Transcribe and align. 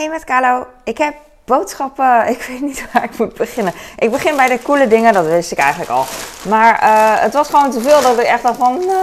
Hey 0.00 0.08
met 0.08 0.24
Carlo, 0.24 0.66
ik 0.84 0.98
heb 0.98 1.14
boodschappen. 1.44 2.26
Ik 2.34 2.42
weet 2.42 2.60
niet 2.60 2.84
waar 2.92 3.04
ik 3.04 3.18
moet 3.18 3.34
beginnen. 3.34 3.72
Ik 3.98 4.10
begin 4.10 4.36
bij 4.36 4.48
de 4.48 4.62
coole 4.62 4.88
dingen, 4.88 5.12
dat 5.12 5.26
wist 5.26 5.52
ik 5.52 5.58
eigenlijk 5.58 5.90
al. 5.90 6.04
Maar 6.48 6.78
eh, 6.78 7.22
het 7.22 7.32
was 7.32 7.48
gewoon 7.48 7.70
te 7.70 7.80
veel 7.80 8.02
dat 8.02 8.18
ik 8.18 8.24
echt 8.24 8.42
dacht 8.42 8.56
van... 8.56 8.82
Uh, 8.82 8.94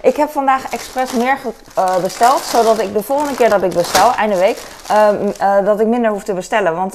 ik 0.00 0.16
heb 0.16 0.30
vandaag 0.30 0.72
expres 0.72 1.12
meer 1.12 1.38
uh, 1.78 1.96
besteld, 1.96 2.40
zodat 2.40 2.80
ik 2.80 2.92
de 2.92 3.02
volgende 3.02 3.34
keer 3.34 3.48
dat 3.50 3.62
ik 3.62 3.72
bestel, 3.72 4.14
einde 4.14 4.36
week, 4.38 4.58
ehm, 4.88 5.64
dat 5.64 5.80
ik 5.80 5.86
minder 5.86 6.10
hoef 6.10 6.24
te 6.24 6.32
bestellen. 6.32 6.74
Want 6.76 6.94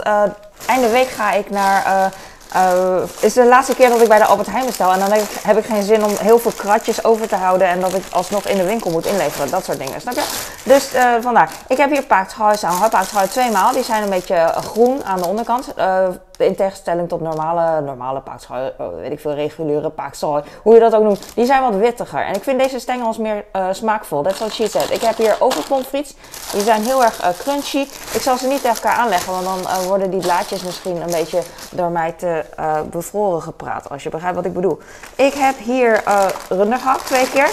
einde 0.66 0.89
week 0.89 1.07
ga 1.07 1.32
ik 1.32 1.50
naar 1.50 2.11
uh, 2.55 3.02
is 3.20 3.34
de 3.34 3.45
laatste 3.45 3.75
keer 3.75 3.89
dat 3.89 4.02
ik 4.02 4.07
bij 4.07 4.18
de 4.18 4.25
Albert 4.25 4.50
Heijn 4.50 4.66
bestel. 4.66 4.91
En 4.91 5.00
dan 5.00 5.11
heb 5.11 5.21
ik, 5.21 5.29
heb 5.41 5.57
ik 5.57 5.66
geen 5.66 5.84
zin 5.84 6.04
om 6.04 6.11
heel 6.20 6.39
veel 6.39 6.52
kratjes 6.52 7.04
over 7.04 7.27
te 7.27 7.36
houden. 7.36 7.68
En 7.68 7.79
dat 7.79 7.93
ik 7.93 8.04
alsnog 8.11 8.46
in 8.46 8.57
de 8.57 8.66
winkel 8.66 8.91
moet 8.91 9.05
inleveren. 9.05 9.50
Dat 9.50 9.66
soort 9.66 9.79
dingen, 9.79 10.02
snap 10.02 10.14
je? 10.14 10.23
Dus 10.64 10.93
uh, 10.93 11.14
vandaar. 11.21 11.50
Ik 11.68 11.78
heb 11.78 11.89
hier 11.91 12.04
paardhuis 12.04 12.64
aan. 12.64 12.89
Paardhuis 12.89 13.29
twee 13.29 13.52
maal. 13.52 13.73
Die 13.73 13.83
zijn 13.83 14.04
een 14.04 14.10
beetje 14.10 14.54
groen 14.64 15.04
aan 15.05 15.21
de 15.21 15.28
onderkant. 15.28 15.65
Uh, 15.78 16.07
in 16.37 16.55
tegenstelling 16.55 17.09
tot 17.09 17.21
normale, 17.21 17.82
normale 17.82 18.19
paakzooi, 18.19 18.71
weet 18.96 19.11
ik 19.11 19.19
veel, 19.19 19.33
reguliere 19.33 19.89
paakzooi, 19.89 20.43
hoe 20.63 20.73
je 20.73 20.79
dat 20.79 20.96
ook 20.96 21.04
noemt, 21.04 21.36
die 21.36 21.46
zijn 21.46 21.61
wat 21.61 21.75
wittiger. 21.75 22.25
En 22.25 22.36
ik 22.36 22.43
vind 22.43 22.60
deze 22.60 22.79
stengels 22.79 23.18
meer 23.18 23.46
uh, 23.55 23.68
smaakvol. 23.71 24.23
Dat 24.23 24.33
is 24.33 24.39
wat 24.39 24.51
she 24.51 24.68
said. 24.68 24.91
Ik 24.91 25.01
heb 25.01 25.18
hier 25.18 25.36
overpompfriets. 25.39 26.15
Die 26.51 26.61
zijn 26.61 26.83
heel 26.83 27.04
erg 27.04 27.23
uh, 27.23 27.29
crunchy. 27.37 27.87
Ik 28.13 28.21
zal 28.21 28.37
ze 28.37 28.47
niet 28.47 28.61
tegen 28.61 28.75
elkaar 28.75 28.97
aanleggen, 28.97 29.33
want 29.33 29.46
dan 29.46 29.60
uh, 29.60 29.77
worden 29.77 30.10
die 30.10 30.21
blaadjes 30.21 30.63
misschien 30.63 31.01
een 31.01 31.11
beetje 31.11 31.41
door 31.71 31.89
mij 31.89 32.11
te 32.11 32.45
bevroren 32.89 33.41
gepraat. 33.41 33.89
Als 33.89 34.03
je 34.03 34.09
begrijpt 34.09 34.35
wat 34.35 34.45
ik 34.45 34.53
bedoel. 34.53 34.80
Ik 35.16 35.33
heb 35.33 35.58
hier 35.58 36.03
runder 36.49 36.80
gehad, 36.80 37.05
twee 37.05 37.30
keer. 37.30 37.49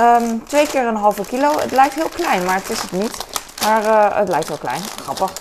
Um, 0.00 0.46
twee 0.46 0.66
keer 0.66 0.86
een 0.86 0.96
halve 0.96 1.22
kilo. 1.22 1.58
Het 1.58 1.70
lijkt 1.70 1.94
heel 1.94 2.08
klein, 2.08 2.44
maar 2.44 2.54
het 2.54 2.70
is 2.70 2.82
het 2.82 2.92
niet. 2.92 3.26
Maar 3.62 4.16
het 4.16 4.28
lijkt 4.28 4.48
wel 4.48 4.58
klein. 4.58 4.80
Grappig. 5.02 5.32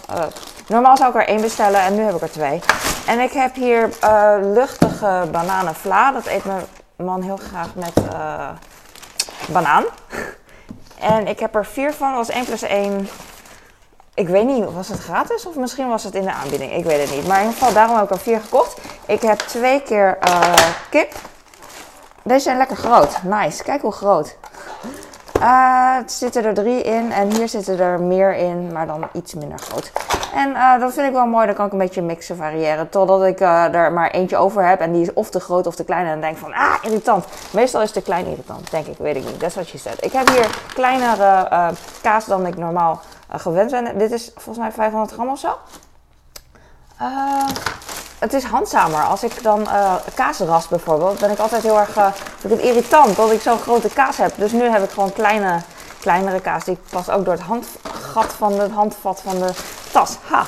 Normaal 0.67 0.97
zou 0.97 1.09
ik 1.09 1.15
er 1.15 1.27
één 1.27 1.41
bestellen 1.41 1.81
en 1.81 1.95
nu 1.95 2.01
heb 2.01 2.15
ik 2.15 2.21
er 2.21 2.31
twee. 2.31 2.61
En 3.07 3.19
ik 3.19 3.31
heb 3.31 3.55
hier 3.55 3.89
uh, 4.03 4.35
luchtige 4.41 5.27
bananenvla. 5.31 6.11
Dat 6.11 6.25
eet 6.25 6.45
mijn 6.45 6.63
man 6.95 7.21
heel 7.21 7.37
graag 7.37 7.75
met 7.75 7.93
uh, 8.11 8.49
banaan. 9.49 9.83
En 10.99 11.27
ik 11.27 11.39
heb 11.39 11.55
er 11.55 11.65
vier 11.65 11.93
van. 11.93 12.13
Was 12.13 12.29
1 12.29 12.45
plus 12.45 12.61
1. 12.61 13.09
Ik 14.13 14.27
weet 14.27 14.45
niet, 14.45 14.73
was 14.73 14.87
het 14.87 14.99
gratis 14.99 15.45
of 15.45 15.55
misschien 15.55 15.87
was 15.87 16.03
het 16.03 16.15
in 16.15 16.23
de 16.23 16.33
aanbieding? 16.33 16.73
Ik 16.73 16.83
weet 16.83 17.01
het 17.01 17.15
niet. 17.15 17.27
Maar 17.27 17.37
in 17.37 17.45
ieder 17.45 17.57
geval, 17.57 17.73
daarom 17.73 17.95
heb 17.95 18.05
ik 18.05 18.11
er 18.11 18.19
vier 18.19 18.39
gekocht. 18.39 18.77
Ik 19.05 19.21
heb 19.21 19.39
twee 19.39 19.81
keer 19.81 20.17
uh, 20.27 20.53
kip. 20.89 21.11
Deze 22.23 22.39
zijn 22.39 22.57
lekker 22.57 22.77
groot. 22.77 23.23
Nice. 23.23 23.63
Kijk 23.63 23.81
hoe 23.81 23.91
groot. 23.91 24.35
Uh, 25.41 25.95
het 25.95 26.11
zitten 26.11 26.45
er 26.45 26.53
drie 26.53 26.81
in 26.81 27.11
en 27.11 27.33
hier 27.35 27.49
zitten 27.49 27.79
er 27.79 28.01
meer 28.01 28.35
in, 28.35 28.71
maar 28.71 28.87
dan 28.87 29.07
iets 29.13 29.33
minder 29.33 29.59
groot. 29.59 29.91
En 30.33 30.49
uh, 30.49 30.79
dat 30.79 30.93
vind 30.93 31.07
ik 31.07 31.13
wel 31.13 31.25
mooi, 31.25 31.45
dan 31.45 31.55
kan 31.55 31.65
ik 31.65 31.71
een 31.71 31.77
beetje 31.77 32.01
mixen, 32.01 32.35
variëren. 32.35 32.89
Totdat 32.89 33.23
ik 33.23 33.39
uh, 33.39 33.73
er 33.73 33.91
maar 33.91 34.11
eentje 34.11 34.37
over 34.37 34.67
heb 34.67 34.79
en 34.79 34.91
die 34.91 35.01
is 35.01 35.13
of 35.13 35.29
te 35.29 35.39
groot 35.39 35.67
of 35.67 35.75
te 35.75 35.83
klein. 35.83 36.05
En 36.05 36.11
dan 36.11 36.21
denk 36.21 36.33
ik 36.33 36.41
van, 36.41 36.53
ah, 36.53 36.75
irritant. 36.81 37.25
Meestal 37.51 37.81
is 37.81 37.91
te 37.91 38.01
klein 38.01 38.25
irritant, 38.25 38.71
denk 38.71 38.87
ik, 38.87 38.97
weet 38.97 39.15
ik 39.15 39.25
niet. 39.25 39.39
Dat 39.39 39.49
is 39.49 39.55
wat 39.55 39.69
je 39.69 39.77
zegt. 39.77 40.05
Ik 40.05 40.11
heb 40.11 40.29
hier 40.29 40.49
kleinere 40.73 41.47
uh, 41.51 41.67
kaas 42.01 42.25
dan 42.25 42.45
ik 42.45 42.57
normaal 42.57 43.01
gewend 43.29 43.71
ben. 43.71 43.97
Dit 43.97 44.11
is 44.11 44.31
volgens 44.33 44.57
mij 44.57 44.71
500 44.71 45.11
gram 45.11 45.29
of 45.29 45.39
zo. 45.39 45.57
het 48.19 48.33
is 48.33 48.43
handzamer. 48.43 49.03
Als 49.03 49.23
ik 49.23 49.43
dan 49.43 49.67
kaas 50.13 50.39
ras 50.39 50.67
bijvoorbeeld, 50.67 51.19
ben 51.19 51.31
ik 51.31 51.39
altijd 51.39 51.63
heel 51.63 51.79
erg 51.79 52.13
vind 52.37 52.53
het 52.53 52.61
irritant 52.61 53.15
dat 53.15 53.31
ik 53.31 53.41
zo'n 53.41 53.59
grote 53.59 53.89
kaas 53.89 54.17
heb. 54.17 54.31
Dus 54.35 54.51
nu 54.51 54.63
heb 54.63 54.83
ik 54.83 54.89
gewoon 54.89 55.13
kleine, 55.13 55.59
kleinere 55.99 56.39
kaas. 56.39 56.63
Die 56.63 56.77
past 56.89 57.11
ook 57.11 57.25
door 57.25 57.33
het 57.33 57.43
handgat 57.43 58.33
van 58.37 58.59
het 58.59 58.71
handvat 58.71 59.21
van 59.21 59.39
de 59.39 59.53
tas. 59.97 60.17
Ha! 60.29 60.45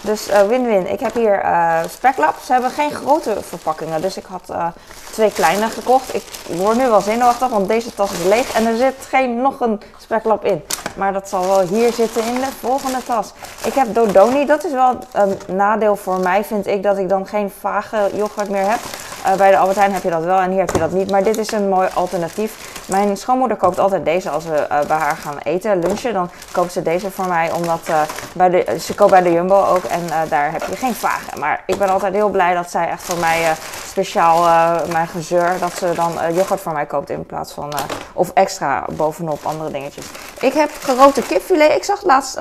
Dus 0.00 0.28
eh, 0.28 0.46
win-win. 0.46 0.92
ik 0.92 1.00
heb 1.00 1.14
hier 1.14 1.44
uh, 1.44 1.78
speklap. 1.88 2.34
Ze 2.44 2.52
hebben 2.52 2.70
geen 2.70 2.90
grote 2.90 3.36
verpakkingen. 3.40 4.00
Dus 4.00 4.16
ik 4.16 4.24
had 4.24 4.42
uh, 4.50 4.66
twee 5.12 5.32
kleine 5.32 5.68
gekocht. 5.68 6.14
Ik 6.14 6.22
word 6.46 6.76
nu 6.76 6.88
wel 6.88 7.00
zenuwachtig, 7.00 7.48
want 7.48 7.68
deze 7.68 7.94
tas 7.94 8.12
is 8.12 8.24
leeg. 8.24 8.54
En 8.54 8.66
er 8.66 8.76
zit 8.76 8.94
geen 9.08 9.42
nog 9.42 9.60
een 9.60 9.80
speklap 9.98 10.44
in. 10.44 10.64
Maar 10.96 11.12
dat 11.12 11.28
zal 11.28 11.46
wel 11.46 11.60
hier 11.60 11.92
zitten 11.92 12.24
in 12.24 12.34
de 12.34 12.48
volgende 12.60 13.02
tas. 13.04 13.32
Ik 13.64 13.72
heb 13.72 13.94
Dodoni. 13.94 14.46
Dat 14.46 14.64
is 14.64 14.72
wel 14.72 14.98
een 15.12 15.38
nadeel 15.46 15.96
voor 15.96 16.18
mij, 16.18 16.44
vind 16.44 16.66
ik. 16.66 16.82
Dat 16.82 16.98
ik 16.98 17.08
dan 17.08 17.26
geen 17.26 17.52
vage 17.60 18.10
yoghurt 18.14 18.48
meer 18.48 18.70
heb. 18.70 18.80
Uh, 19.26 19.34
bij 19.34 19.50
de 19.50 19.56
Albert 19.56 19.76
Heijn 19.78 19.92
heb 19.92 20.02
je 20.02 20.10
dat 20.10 20.24
wel 20.24 20.38
en 20.38 20.50
hier 20.50 20.60
heb 20.60 20.70
je 20.70 20.78
dat 20.78 20.90
niet. 20.90 21.10
Maar 21.10 21.22
dit 21.22 21.38
is 21.38 21.52
een 21.52 21.68
mooi 21.68 21.88
alternatief. 21.94 22.74
Mijn 22.88 23.16
schoonmoeder 23.16 23.56
koopt 23.56 23.78
altijd 23.78 24.04
deze 24.04 24.30
als 24.30 24.44
we 24.44 24.66
uh, 24.72 24.80
bij 24.80 24.96
haar 24.96 25.16
gaan 25.16 25.38
eten, 25.42 25.78
lunchen. 25.78 26.12
Dan 26.12 26.30
koopt 26.52 26.72
ze 26.72 26.82
deze 26.82 27.10
voor 27.10 27.26
mij, 27.26 27.52
omdat 27.52 27.80
uh, 27.90 28.00
bij 28.34 28.50
de, 28.50 28.76
ze 28.80 28.94
koopt 28.94 29.10
bij 29.10 29.22
de 29.22 29.32
Jumbo 29.32 29.64
ook. 29.64 29.84
En 29.84 30.28
daar 30.28 30.52
heb 30.52 30.62
je 30.70 30.76
geen 30.76 30.94
vage. 30.94 31.38
Maar 31.38 31.62
ik 31.66 31.78
ben 31.78 31.88
altijd 31.88 32.14
heel 32.14 32.28
blij 32.28 32.54
dat 32.54 32.70
zij 32.70 32.88
echt 32.88 33.02
voor 33.02 33.18
mij 33.18 33.54
speciaal 33.96 34.40
mijn 34.92 35.06
gezeur, 35.06 35.58
dat 35.60 35.72
ze 35.72 35.92
dan 35.94 36.34
yoghurt 36.34 36.60
voor 36.60 36.72
mij 36.72 36.86
koopt 36.86 37.10
in 37.10 37.26
plaats 37.26 37.52
van, 37.52 37.72
of 38.12 38.30
extra 38.34 38.84
bovenop 38.90 39.38
andere 39.44 39.70
dingetjes. 39.70 40.06
Ik 40.40 40.52
heb 40.52 40.70
gerookte 40.80 41.22
kipfilet. 41.22 41.76
Ik 41.76 41.84
zag 41.84 42.04
laatst 42.04 42.38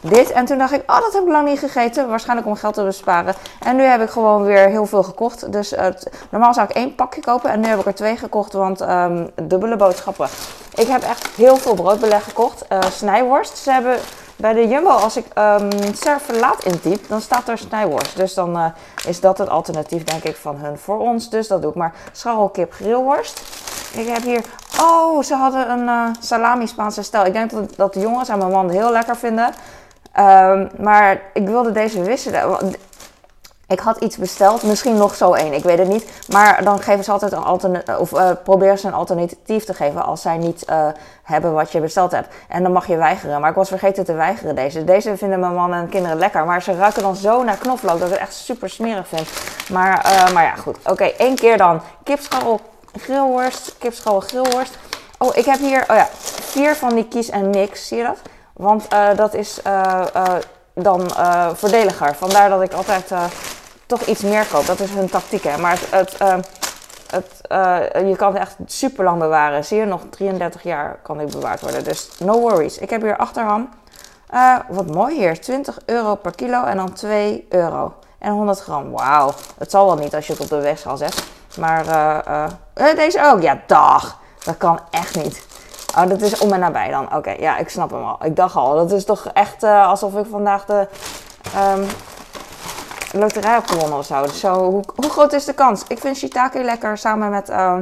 dit 0.00 0.30
en 0.30 0.44
toen 0.44 0.58
dacht 0.58 0.72
ik, 0.72 0.82
oh 0.86 1.00
dat 1.00 1.12
heb 1.12 1.22
ik 1.22 1.28
lang 1.28 1.48
niet 1.48 1.58
gegeten. 1.58 2.08
Waarschijnlijk 2.08 2.48
om 2.48 2.56
geld 2.56 2.74
te 2.74 2.84
besparen. 2.84 3.34
En 3.60 3.76
nu 3.76 3.82
heb 3.82 4.00
ik 4.00 4.10
gewoon 4.10 4.42
weer 4.42 4.68
heel 4.68 4.86
veel 4.86 5.02
gekocht. 5.02 5.52
Dus 5.52 5.74
Normaal 6.30 6.54
zou 6.54 6.68
ik 6.68 6.76
één 6.76 6.94
pakje 6.94 7.20
kopen 7.20 7.50
en 7.50 7.60
nu 7.60 7.66
heb 7.66 7.78
ik 7.78 7.86
er 7.86 7.94
twee 7.94 8.16
gekocht, 8.16 8.52
want 8.52 8.80
um, 8.80 9.30
dubbele 9.34 9.76
boodschappen. 9.76 10.28
Ik 10.74 10.86
heb 10.86 11.02
echt 11.02 11.28
heel 11.36 11.56
veel 11.56 11.74
broodbeleg 11.74 12.24
gekocht. 12.24 12.64
Snijworst. 12.90 13.58
Ze 13.58 13.70
hebben 13.70 13.98
bij 14.38 14.52
de 14.52 14.68
Jumbo, 14.68 14.90
als 14.90 15.16
ik 15.16 15.24
um, 15.38 15.68
servelaat 15.94 16.64
intyp, 16.64 17.08
dan 17.08 17.20
staat 17.20 17.48
er 17.48 17.58
snijworst. 17.58 18.16
Dus 18.16 18.34
dan 18.34 18.56
uh, 18.56 18.64
is 19.06 19.20
dat 19.20 19.38
het 19.38 19.48
alternatief, 19.48 20.04
denk 20.04 20.22
ik, 20.22 20.36
van 20.36 20.56
hun 20.56 20.78
voor 20.78 20.98
ons. 20.98 21.30
Dus 21.30 21.48
dat 21.48 21.62
doe 21.62 21.70
ik. 21.70 21.76
Maar 21.76 21.94
scharrelkip 22.12 22.72
grillworst. 22.72 23.40
Ik 23.92 24.06
heb 24.08 24.22
hier... 24.22 24.44
Oh, 24.80 25.22
ze 25.22 25.34
hadden 25.34 25.70
een 25.70 25.84
uh, 25.84 26.04
salami 26.20 26.66
Spaanse 26.66 27.02
stijl. 27.02 27.24
Ik 27.24 27.32
denk 27.32 27.50
dat, 27.50 27.76
dat 27.76 27.94
de 27.94 28.00
jongens 28.00 28.28
en 28.28 28.38
mijn 28.38 28.50
man 28.50 28.70
heel 28.70 28.92
lekker 28.92 29.16
vinden. 29.16 29.54
Um, 30.18 30.70
maar 30.78 31.22
ik 31.32 31.46
wilde 31.46 31.72
deze 31.72 32.02
wisselen. 32.02 32.60
Ik 33.68 33.80
had 33.80 33.96
iets 33.96 34.16
besteld, 34.16 34.62
misschien 34.62 34.96
nog 34.96 35.14
zo 35.14 35.32
één, 35.32 35.52
ik 35.52 35.62
weet 35.62 35.78
het 35.78 35.88
niet. 35.88 36.10
Maar 36.28 36.64
dan 36.64 36.80
geven 36.80 37.04
ze 37.04 37.12
altijd 37.12 37.32
een 37.32 37.42
alternatief, 37.44 37.96
of 37.96 38.12
uh, 38.12 38.30
proberen 38.44 38.78
ze 38.78 38.86
een 38.86 38.94
alternatief 38.94 39.64
te 39.64 39.74
geven 39.74 40.04
als 40.04 40.22
zij 40.22 40.36
niet 40.36 40.64
uh, 40.70 40.86
hebben 41.22 41.52
wat 41.52 41.72
je 41.72 41.80
besteld 41.80 42.10
hebt. 42.10 42.34
En 42.48 42.62
dan 42.62 42.72
mag 42.72 42.86
je 42.86 42.96
weigeren. 42.96 43.40
Maar 43.40 43.50
ik 43.50 43.56
was 43.56 43.68
vergeten 43.68 44.04
te 44.04 44.12
weigeren 44.12 44.54
deze. 44.54 44.84
Deze 44.84 45.16
vinden 45.16 45.40
mijn 45.40 45.54
man 45.54 45.74
en 45.74 45.88
kinderen 45.88 46.18
lekker, 46.18 46.44
maar 46.44 46.62
ze 46.62 46.76
ruiken 46.76 47.02
dan 47.02 47.16
zo 47.16 47.42
naar 47.42 47.56
knoflook 47.56 47.98
dat 47.98 48.08
ik 48.08 48.14
het 48.14 48.22
echt 48.22 48.34
super 48.34 48.70
smerig 48.70 49.08
vind. 49.08 49.28
Maar, 49.70 50.06
uh, 50.06 50.32
maar 50.32 50.44
ja, 50.44 50.54
goed. 50.54 50.76
Oké, 50.84 51.04
één 51.04 51.34
keer 51.34 51.56
dan. 51.56 51.80
Kipscharrel 52.04 52.60
grillworst, 53.00 53.74
kipscharrel 53.78 54.20
grillworst. 54.20 54.78
Oh, 55.18 55.36
ik 55.36 55.44
heb 55.44 55.58
hier, 55.58 55.84
oh 55.90 55.96
ja, 55.96 56.08
vier 56.40 56.76
van 56.76 56.94
die 56.94 57.08
kies 57.08 57.30
en 57.30 57.50
mix, 57.50 57.88
zie 57.88 57.96
je 57.96 58.04
dat? 58.04 58.18
Want 58.52 58.86
dat 59.16 59.34
is 59.34 59.60
dan 60.74 61.10
voordeliger. 61.54 62.14
Vandaar 62.14 62.48
dat 62.48 62.62
ik 62.62 62.72
altijd 62.72 63.12
toch 63.88 64.02
iets 64.02 64.22
meer 64.22 64.46
koopt. 64.46 64.66
Dat 64.66 64.80
is 64.80 64.90
hun 64.90 65.10
tactiek. 65.10 65.42
Hè. 65.42 65.58
Maar 65.58 65.70
het, 65.70 65.90
het, 65.90 66.20
uh, 66.22 66.34
het, 67.10 67.40
uh, 67.52 68.08
je 68.08 68.16
kan 68.16 68.32
het 68.32 68.40
echt 68.40 68.56
super 68.66 69.04
lang 69.04 69.18
bewaren. 69.18 69.64
Zie 69.64 69.78
je, 69.78 69.84
nog 69.84 70.02
33 70.10 70.62
jaar 70.62 70.98
kan 71.02 71.18
dit 71.18 71.30
bewaard 71.30 71.60
worden. 71.60 71.84
Dus 71.84 72.10
no 72.18 72.40
worries. 72.40 72.78
Ik 72.78 72.90
heb 72.90 73.02
hier 73.02 73.16
achterham. 73.16 73.68
Uh, 74.34 74.56
wat 74.68 74.86
mooi 74.86 75.16
hier. 75.16 75.40
20 75.40 75.78
euro 75.86 76.14
per 76.14 76.34
kilo 76.34 76.64
en 76.64 76.76
dan 76.76 76.92
2 76.92 77.46
euro. 77.48 77.94
En 78.18 78.32
100 78.32 78.60
gram. 78.60 78.90
Wauw. 78.90 79.32
Het 79.58 79.70
zal 79.70 79.86
wel 79.86 79.96
niet 79.96 80.14
als 80.14 80.26
je 80.26 80.32
het 80.32 80.42
op 80.42 80.48
de 80.48 80.60
wegschaal 80.60 80.96
zet. 80.96 81.24
Maar 81.58 81.84
deze 82.74 83.24
ook. 83.24 83.42
Ja, 83.42 83.60
dag. 83.66 84.18
Dat 84.44 84.56
kan 84.56 84.80
echt 84.90 85.16
niet. 85.16 85.46
Oh, 85.96 86.08
dat 86.08 86.20
is 86.20 86.38
om 86.38 86.52
en 86.52 86.60
nabij 86.60 86.90
dan. 86.90 87.16
Oké, 87.16 87.30
ja, 87.30 87.56
ik 87.56 87.68
snap 87.68 87.90
hem 87.90 88.04
al. 88.04 88.18
Ik 88.24 88.36
dacht 88.36 88.56
al, 88.56 88.74
dat 88.74 88.92
is 88.92 89.04
toch 89.04 89.26
echt 89.32 89.62
alsof 89.62 90.14
ik 90.14 90.26
vandaag 90.30 90.64
de 90.64 90.88
um, 91.74 91.86
loterij 93.18 93.54
heb 93.54 93.66
gewonnen 93.66 93.98
of 93.98 94.04
zo. 94.04 94.22
Dus 94.22 94.40
zo 94.40 94.70
hoe, 94.70 94.82
hoe, 94.96 95.10
groot 95.10 95.32
is 95.32 95.44
de 95.44 95.52
kans? 95.52 95.82
Ik 95.88 95.98
vind 95.98 96.16
shiitake 96.16 96.62
lekker 96.62 96.98
samen 96.98 97.30
met 97.30 97.50
uh, 97.50 97.74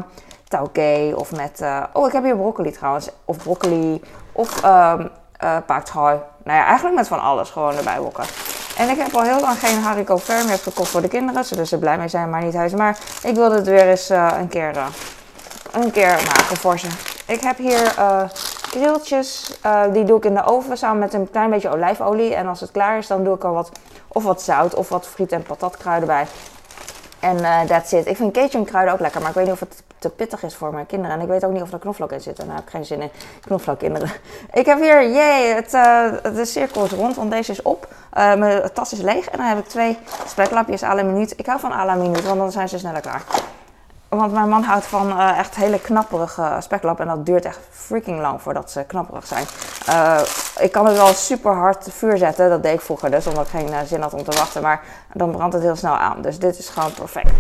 tauke 0.48 1.12
of 1.16 1.32
met... 1.32 1.60
Uh, 1.60 1.82
oh, 1.92 2.06
ik 2.06 2.12
heb 2.12 2.24
hier 2.24 2.36
broccoli 2.36 2.72
trouwens. 2.72 3.08
Of 3.24 3.36
broccoli 3.36 4.02
of 4.32 4.64
uh, 4.64 4.94
uh, 5.44 5.58
Nou 5.68 6.20
ja, 6.44 6.66
eigenlijk 6.66 6.96
met 6.96 7.08
van 7.08 7.20
alles 7.20 7.50
gewoon 7.50 7.76
erbij 7.76 8.00
wokken. 8.00 8.24
En 8.76 8.88
ik 8.88 8.98
heb 8.98 9.14
al 9.14 9.22
heel 9.22 9.40
lang 9.40 9.58
geen 9.58 9.82
haricot 9.82 10.22
verm 10.22 10.46
meer 10.46 10.58
gekocht 10.58 10.88
voor 10.88 11.02
de 11.02 11.08
kinderen. 11.08 11.44
Zodat 11.44 11.68
ze 11.68 11.78
blij 11.78 11.98
mee 11.98 12.08
zijn, 12.08 12.30
maar 12.30 12.42
niet 12.42 12.54
huis. 12.54 12.72
Maar 12.72 12.98
ik 13.22 13.34
wilde 13.34 13.54
het 13.54 13.66
weer 13.66 13.88
eens 13.88 14.10
uh, 14.10 14.32
een, 14.38 14.48
keer, 14.48 14.76
een 15.72 15.90
keer 15.90 16.10
maken 16.10 16.56
voor 16.56 16.78
ze. 16.78 16.86
Ik 17.26 17.40
heb 17.40 17.56
hier 17.58 17.94
uh, 18.66 18.72
krieltjes. 18.72 19.58
die 19.92 20.04
doe 20.04 20.16
ik 20.16 20.24
in 20.24 20.34
de 20.34 20.44
oven 20.44 20.78
samen 20.78 20.98
met 20.98 21.14
een 21.14 21.30
klein 21.30 21.50
beetje 21.50 21.68
olijfolie. 21.68 22.34
En 22.34 22.46
als 22.46 22.60
het 22.60 22.70
klaar 22.70 22.98
is, 22.98 23.06
dan 23.06 23.24
doe 23.24 23.34
ik 23.34 23.44
er 23.44 23.52
wat 23.52 23.70
of 24.08 24.24
wat 24.24 24.42
zout 24.42 24.74
of 24.74 24.88
wat 24.88 25.06
friet- 25.06 25.32
en 25.32 25.42
patatkruiden 25.42 26.08
bij. 26.08 26.26
En 27.20 27.36
uh, 27.36 27.60
that's 27.60 27.92
it. 27.92 28.06
Ik 28.06 28.16
vind 28.16 28.32
Cajun 28.32 28.64
kruiden 28.64 28.94
ook 28.94 29.00
lekker, 29.00 29.20
maar 29.20 29.28
ik 29.28 29.34
weet 29.34 29.44
niet 29.44 29.54
of 29.54 29.60
het 29.60 29.82
te 29.98 30.10
pittig 30.10 30.42
is 30.42 30.54
voor 30.54 30.72
mijn 30.72 30.86
kinderen. 30.86 31.16
En 31.16 31.22
ik 31.22 31.28
weet 31.28 31.44
ook 31.44 31.52
niet 31.52 31.62
of 31.62 31.72
er 31.72 31.78
knoflook 31.78 32.12
in 32.12 32.20
zit. 32.20 32.38
En 32.38 32.46
daar 32.46 32.54
heb 32.54 32.64
ik 32.64 32.70
geen 32.70 32.84
zin 32.84 33.00
in. 33.00 33.10
Knoflook 33.40 33.78
kinderen. 33.78 34.10
Ik 34.52 34.66
heb 34.66 34.80
hier, 34.80 35.10
jee, 35.10 35.54
uh, 35.54 36.34
de 36.34 36.44
cirkel 36.44 36.84
is 36.84 36.90
rond, 36.90 37.16
want 37.16 37.30
deze 37.30 37.52
is 37.52 37.62
op. 37.62 37.88
Uh, 38.16 38.34
mijn 38.34 38.70
tas 38.72 38.92
is 38.92 39.00
leeg. 39.00 39.28
En 39.28 39.38
dan 39.38 39.46
heb 39.46 39.58
ik 39.58 39.66
twee 39.66 39.98
speklapjes 40.26 40.82
à 40.82 40.94
la 40.94 41.02
minuut. 41.02 41.34
Ik 41.36 41.46
hou 41.46 41.60
van 41.60 41.72
à 41.72 41.94
minuut, 41.94 42.24
want 42.24 42.38
dan 42.38 42.52
zijn 42.52 42.68
ze 42.68 42.78
sneller 42.78 43.00
klaar. 43.00 43.22
Want 44.16 44.32
mijn 44.32 44.48
man 44.48 44.62
houdt 44.62 44.86
van 44.86 45.08
uh, 45.08 45.38
echt 45.38 45.54
hele 45.54 45.80
knapperige 45.80 46.56
speklap. 46.58 47.00
En 47.00 47.06
dat 47.06 47.26
duurt 47.26 47.44
echt 47.44 47.58
freaking 47.70 48.20
lang 48.20 48.42
voordat 48.42 48.70
ze 48.70 48.84
knapperig 48.84 49.26
zijn. 49.26 49.44
Uh, 49.88 50.20
ik 50.58 50.72
kan 50.72 50.86
het 50.86 50.96
wel 50.96 51.06
super 51.06 51.54
hard 51.54 51.88
vuur 51.90 52.18
zetten. 52.18 52.48
Dat 52.48 52.62
deed 52.62 52.74
ik 52.74 52.80
vroeger 52.80 53.10
dus, 53.10 53.26
omdat 53.26 53.44
ik 53.44 53.50
geen 53.50 53.68
uh, 53.68 53.78
zin 53.84 54.00
had 54.00 54.14
om 54.14 54.24
te 54.24 54.36
wachten. 54.36 54.62
Maar 54.62 54.82
dan 55.12 55.30
brandt 55.30 55.54
het 55.54 55.62
heel 55.62 55.76
snel 55.76 55.96
aan. 55.96 56.22
Dus 56.22 56.38
dit 56.38 56.58
is 56.58 56.68
gewoon 56.68 56.92
perfect. 56.92 57.30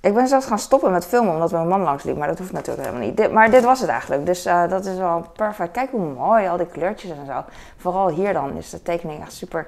Ik 0.00 0.14
ben 0.14 0.28
zelfs 0.28 0.46
gaan 0.46 0.58
stoppen 0.58 0.90
met 0.90 1.06
filmen 1.06 1.34
omdat 1.34 1.50
mijn 1.50 1.68
man 1.68 1.82
langs 1.82 2.02
liep. 2.02 2.16
Maar 2.16 2.28
dat 2.28 2.38
hoeft 2.38 2.52
natuurlijk 2.52 2.86
helemaal 2.86 3.08
niet. 3.08 3.32
Maar 3.32 3.50
dit 3.50 3.64
was 3.64 3.80
het 3.80 3.88
eigenlijk. 3.88 4.26
Dus 4.26 4.42
dat 4.42 4.84
is 4.84 4.96
wel 4.96 5.26
perfect. 5.36 5.70
Kijk 5.70 5.90
hoe 5.90 6.00
mooi, 6.00 6.48
al 6.48 6.56
die 6.56 6.66
kleurtjes 6.66 7.10
en 7.10 7.26
zo. 7.26 7.44
Vooral 7.76 8.08
hier 8.08 8.32
dan 8.32 8.56
is 8.56 8.70
de 8.70 8.82
tekening 8.82 9.22
echt 9.22 9.32
super... 9.32 9.66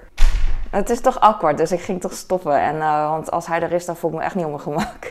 Het 0.70 0.90
is 0.90 1.00
toch 1.00 1.20
awkward, 1.20 1.56
dus 1.56 1.72
ik 1.72 1.80
ging 1.80 2.00
toch 2.00 2.12
stoppen. 2.12 2.60
En, 2.60 2.78
want 3.08 3.30
als 3.30 3.46
hij 3.46 3.62
er 3.62 3.72
is, 3.72 3.84
dan 3.84 3.96
voel 3.96 4.10
ik 4.10 4.16
me 4.16 4.22
echt 4.22 4.34
niet 4.34 4.44
op 4.44 4.50
mijn 4.50 4.62
gemak. 4.62 5.09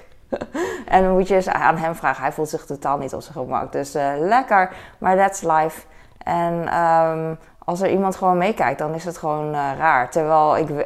En 0.90 1.04
dan 1.04 1.14
moet 1.14 1.28
je 1.28 1.36
eens 1.36 1.50
aan 1.50 1.78
hem 1.78 1.96
vragen. 1.96 2.24
Hij 2.24 2.32
voelt 2.32 2.50
zich 2.50 2.66
totaal 2.66 2.98
niet 2.98 3.14
op 3.14 3.22
zijn 3.22 3.34
gemak. 3.34 3.72
Dus 3.72 3.96
uh, 3.96 4.12
lekker, 4.18 4.72
maar 4.98 5.18
that's 5.18 5.42
life. 5.42 5.82
En 6.24 6.78
um, 6.84 7.38
als 7.66 7.82
er 7.82 7.90
iemand 7.90 8.16
gewoon 8.16 8.38
meekijkt, 8.38 8.80
dan 8.80 8.94
is 8.94 9.06
het 9.06 9.18
gewoon 9.18 9.48
uh, 9.48 9.72
raar. 9.78 10.10
Terwijl 10.10 10.58
ik 10.58 10.70
uh, 10.70 10.84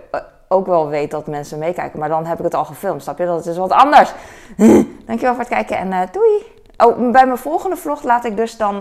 ook 0.47 0.65
wel 0.65 0.87
weet 0.87 1.11
dat 1.11 1.27
mensen 1.27 1.59
meekijken. 1.59 1.99
Maar 1.99 2.09
dan 2.09 2.25
heb 2.25 2.37
ik 2.37 2.43
het 2.43 2.53
al 2.53 2.65
gefilmd, 2.65 3.01
snap 3.01 3.17
je? 3.17 3.25
Dat 3.25 3.45
is 3.45 3.57
wat 3.57 3.71
anders. 3.71 4.13
Dankjewel 5.07 5.33
voor 5.33 5.43
het 5.43 5.53
kijken 5.53 5.77
en 5.77 6.09
doei! 6.11 6.61
Oh, 6.77 7.11
bij 7.11 7.25
mijn 7.25 7.37
volgende 7.37 7.75
vlog 7.75 8.03
laat 8.03 8.25
ik 8.25 8.37
dus 8.37 8.57
dan 8.57 8.79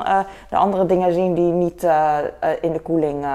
de 0.50 0.56
andere 0.56 0.86
dingen 0.86 1.12
zien 1.12 1.34
die 1.34 1.52
niet 1.52 1.82
in 2.60 2.72
de 2.72 2.80
koeling 2.82 3.26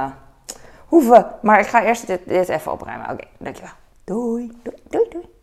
hoeven. 0.87 1.25
Maar 1.41 1.59
ik 1.59 1.67
ga 1.67 1.83
eerst 1.83 2.07
dit, 2.07 2.21
dit 2.25 2.49
even 2.49 2.71
opruimen. 2.71 3.09
Oké, 3.11 3.23
dankjewel. 3.37 3.71
Doei! 4.03 4.61
doei. 4.89 5.35